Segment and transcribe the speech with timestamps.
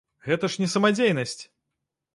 [0.29, 1.39] Гэта ж не самадзейнасць!